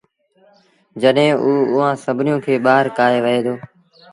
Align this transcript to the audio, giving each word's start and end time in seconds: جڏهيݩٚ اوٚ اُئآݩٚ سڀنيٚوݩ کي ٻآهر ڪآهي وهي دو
جڏهيݩٚ 1.01 1.39
اوٚ 1.43 1.65
اُئآݩٚ 1.71 1.99
سڀنيٚوݩ 2.03 2.43
کي 2.45 2.53
ٻآهر 2.65 2.85
ڪآهي 2.97 3.19
وهي 3.23 3.41
دو 3.45 3.55